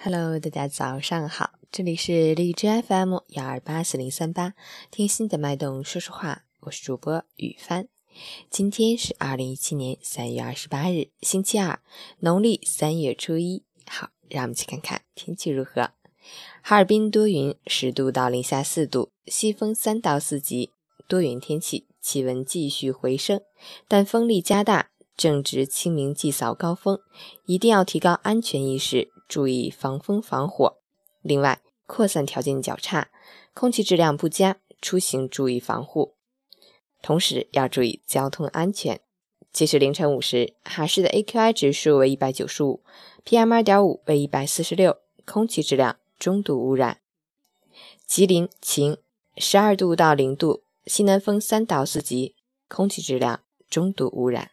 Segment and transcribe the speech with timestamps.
[0.00, 4.54] Hello，大家早上好，这里是荔枝 FM 幺二八四零三八，
[4.92, 7.88] 听心的脉动说说话，我是主播雨帆。
[8.48, 11.80] 今天是二零一七年三月二十八日，星期二，
[12.20, 13.64] 农历三月初一。
[13.88, 15.90] 好，让我们去看看天气如何。
[16.62, 20.70] 哈尔滨多云，十度到零下四度，西风三到四级，
[21.08, 23.40] 多云天气，气温继续回升，
[23.88, 27.00] 但风力加大，正值清明祭扫高峰，
[27.46, 29.10] 一定要提高安全意识。
[29.28, 30.78] 注意防风防火，
[31.20, 33.10] 另外扩散条件较差，
[33.52, 36.14] 空气质量不佳，出行注意防护。
[37.02, 39.00] 同时要注意交通安全。
[39.52, 42.82] 截至凌晨五时，哈市的 AQI 指数为一百九十五
[43.24, 47.00] ，PM 二点五为一百四十六，空气质量中度污染。
[48.06, 48.98] 吉林晴，
[49.36, 52.34] 十二度到零度，西南风三到四级，
[52.68, 54.50] 空气质量中度污染。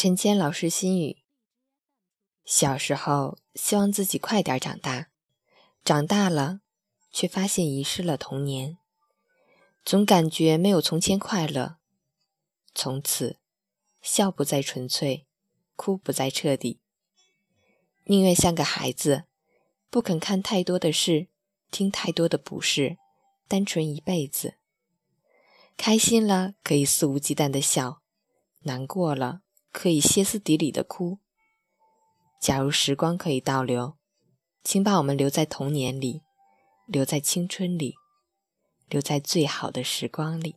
[0.00, 1.24] 陈谦老师心语：
[2.44, 5.08] 小时候希望自己快点长大，
[5.82, 6.60] 长大了
[7.10, 8.78] 却发现遗失了童年，
[9.84, 11.78] 总感觉没有从前快乐。
[12.72, 13.40] 从此，
[14.00, 15.26] 笑不再纯粹，
[15.74, 16.78] 哭不再彻底，
[18.04, 19.24] 宁愿像个孩子，
[19.90, 21.26] 不肯看太多的事，
[21.72, 22.98] 听太多的不是，
[23.48, 24.58] 单纯一辈子。
[25.76, 28.00] 开心了可以肆无忌惮的笑，
[28.60, 29.40] 难过了。
[29.72, 31.18] 可以歇斯底里的哭。
[32.40, 33.96] 假如时光可以倒流，
[34.62, 36.22] 请把我们留在童年里，
[36.86, 37.94] 留在青春里，
[38.88, 40.56] 留在最好的时光里。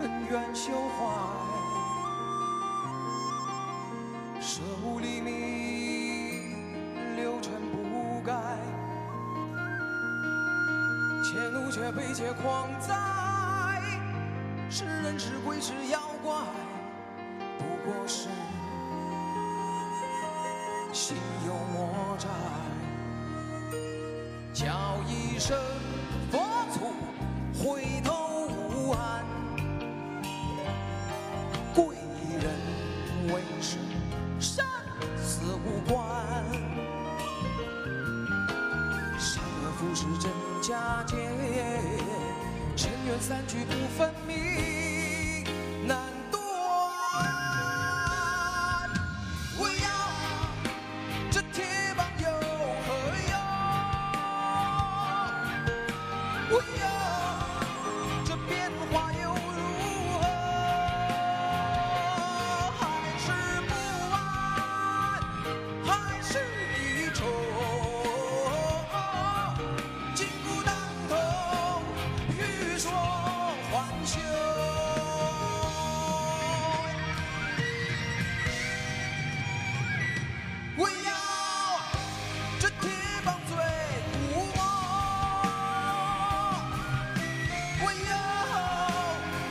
[0.00, 1.04] 恩怨休怀，
[4.40, 8.32] 舍吾黎明，六尘不改。
[11.22, 12.96] 且怒且悲且狂哉，
[14.70, 16.34] 是人是鬼是妖怪，
[17.58, 18.28] 不过是
[20.94, 22.26] 心有魔债。
[24.54, 25.56] 叫一声
[26.30, 26.40] 佛
[26.72, 26.94] 祖，
[27.62, 28.19] 回头。
[40.18, 41.16] 真假界，
[42.76, 44.79] 尘缘散聚不分明，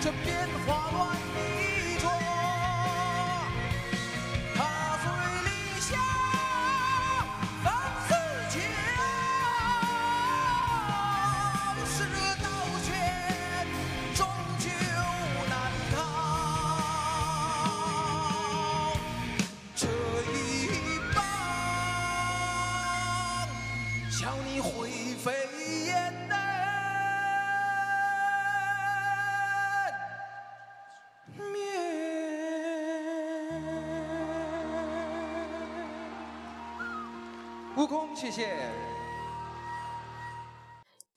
[0.02, 0.39] to be
[37.90, 38.56] 空，谢谢。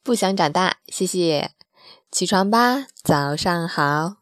[0.02, 1.50] 不想长大，谢谢。
[2.10, 4.21] 起床吧，早上好。